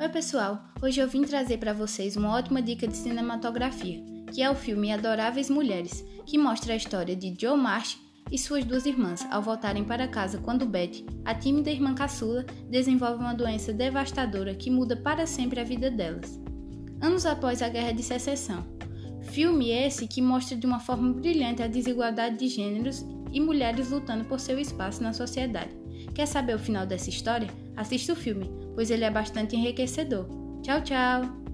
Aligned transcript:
Oi, 0.00 0.08
pessoal! 0.08 0.62
Hoje 0.80 1.00
eu 1.00 1.08
vim 1.08 1.22
trazer 1.22 1.58
para 1.58 1.72
vocês 1.72 2.16
uma 2.16 2.32
ótima 2.32 2.62
dica 2.62 2.86
de 2.86 2.96
cinematografia, 2.96 4.00
que 4.32 4.40
é 4.40 4.48
o 4.48 4.54
filme 4.54 4.92
Adoráveis 4.92 5.50
Mulheres, 5.50 6.04
que 6.24 6.38
mostra 6.38 6.72
a 6.72 6.76
história 6.76 7.16
de 7.16 7.34
Joe 7.36 7.58
Marsh 7.58 7.98
e 8.30 8.38
suas 8.38 8.64
duas 8.64 8.86
irmãs 8.86 9.26
ao 9.28 9.42
voltarem 9.42 9.82
para 9.82 10.06
casa 10.06 10.38
quando 10.38 10.64
Betty, 10.64 11.04
a 11.24 11.34
tímida 11.34 11.72
irmã 11.72 11.96
caçula, 11.96 12.46
desenvolve 12.70 13.20
uma 13.20 13.34
doença 13.34 13.72
devastadora 13.72 14.54
que 14.54 14.70
muda 14.70 14.96
para 14.96 15.26
sempre 15.26 15.58
a 15.58 15.64
vida 15.64 15.90
delas. 15.90 16.40
Anos 17.00 17.26
após 17.26 17.60
a 17.60 17.68
Guerra 17.68 17.90
de 17.90 18.04
Secessão. 18.04 18.64
Filme 19.32 19.70
esse 19.70 20.06
que 20.06 20.22
mostra 20.22 20.56
de 20.56 20.64
uma 20.64 20.78
forma 20.78 21.12
brilhante 21.12 21.60
a 21.60 21.66
desigualdade 21.66 22.38
de 22.38 22.46
gêneros 22.46 23.04
e 23.32 23.40
mulheres 23.40 23.90
lutando 23.90 24.24
por 24.26 24.38
seu 24.38 24.60
espaço 24.60 25.02
na 25.02 25.12
sociedade. 25.12 25.76
Quer 26.14 26.26
saber 26.26 26.54
o 26.54 26.58
final 26.60 26.86
dessa 26.86 27.10
história? 27.10 27.48
Assista 27.76 28.12
o 28.12 28.16
filme, 28.16 28.67
pois 28.78 28.92
ele 28.92 29.04
é 29.04 29.10
bastante 29.10 29.56
enriquecedor. 29.56 30.28
Tchau, 30.62 30.80
tchau! 30.84 31.47